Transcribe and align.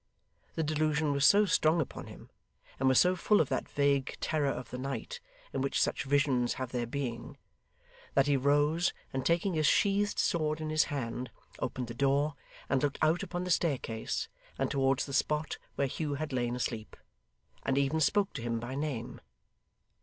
The 0.55 0.63
delusion 0.63 1.11
was 1.13 1.27
so 1.27 1.45
strong 1.45 1.79
upon 1.79 2.07
him, 2.07 2.31
and 2.79 2.89
was 2.89 2.99
so 2.99 3.15
full 3.15 3.39
of 3.39 3.49
that 3.49 3.69
vague 3.69 4.17
terror 4.19 4.49
of 4.49 4.71
the 4.71 4.79
night 4.79 5.19
in 5.53 5.61
which 5.61 5.79
such 5.79 6.05
visions 6.05 6.55
have 6.55 6.71
their 6.71 6.87
being, 6.87 7.37
that 8.15 8.25
he 8.25 8.35
rose, 8.35 8.93
and 9.13 9.23
taking 9.23 9.53
his 9.53 9.67
sheathed 9.67 10.17
sword 10.17 10.59
in 10.59 10.71
his 10.71 10.85
hand, 10.85 11.29
opened 11.59 11.85
the 11.87 11.93
door, 11.93 12.33
and 12.67 12.81
looked 12.81 12.97
out 13.03 13.21
upon 13.21 13.43
the 13.43 13.51
staircase, 13.51 14.27
and 14.57 14.71
towards 14.71 15.05
the 15.05 15.13
spot 15.13 15.59
where 15.75 15.85
Hugh 15.85 16.15
had 16.15 16.33
lain 16.33 16.55
asleep; 16.55 16.97
and 17.63 17.77
even 17.77 17.99
spoke 17.99 18.33
to 18.33 18.41
him 18.41 18.59
by 18.59 18.73
name. 18.73 19.21